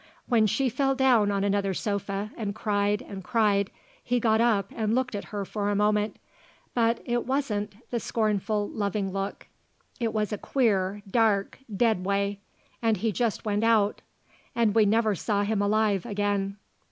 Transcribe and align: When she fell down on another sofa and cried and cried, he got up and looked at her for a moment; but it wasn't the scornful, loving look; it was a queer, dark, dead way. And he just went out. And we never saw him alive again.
When 0.25 0.47
she 0.47 0.67
fell 0.67 0.95
down 0.95 1.29
on 1.29 1.43
another 1.43 1.75
sofa 1.75 2.31
and 2.35 2.55
cried 2.55 3.03
and 3.03 3.23
cried, 3.23 3.69
he 4.03 4.19
got 4.19 4.41
up 4.41 4.71
and 4.75 4.95
looked 4.95 5.13
at 5.13 5.25
her 5.25 5.45
for 5.45 5.69
a 5.69 5.75
moment; 5.75 6.15
but 6.73 7.03
it 7.05 7.27
wasn't 7.27 7.75
the 7.91 7.99
scornful, 7.99 8.67
loving 8.67 9.11
look; 9.11 9.45
it 9.99 10.11
was 10.11 10.33
a 10.33 10.39
queer, 10.39 11.03
dark, 11.07 11.59
dead 11.71 12.03
way. 12.03 12.39
And 12.81 12.97
he 12.97 13.11
just 13.11 13.45
went 13.45 13.63
out. 13.63 14.01
And 14.55 14.73
we 14.73 14.87
never 14.87 15.13
saw 15.13 15.43
him 15.43 15.61
alive 15.61 16.03
again. 16.07 16.57